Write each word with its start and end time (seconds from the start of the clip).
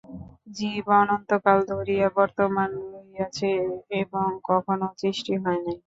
জীব 0.55 0.85
অনন্তকাল 0.99 1.57
ধরিয়া 1.71 2.07
বর্তমান 2.17 2.69
রহিয়াছে 2.93 3.49
এবং 4.01 4.27
কখনও 4.49 4.87
সৃষ্টি 4.99 5.33
হয় 5.43 5.59
নাই। 5.65 5.77